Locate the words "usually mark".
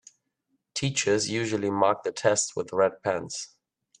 1.29-2.01